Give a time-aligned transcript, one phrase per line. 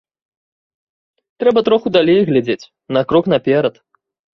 [1.45, 2.61] Трэба троху далей глядзець,
[2.95, 3.75] на крок наперад.